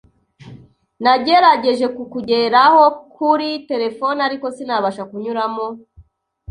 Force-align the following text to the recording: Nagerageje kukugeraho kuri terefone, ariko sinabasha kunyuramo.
Nagerageje 1.03 1.85
kukugeraho 1.95 2.83
kuri 3.15 3.49
terefone, 3.69 4.19
ariko 4.27 4.45
sinabasha 4.55 5.03
kunyuramo. 5.09 5.67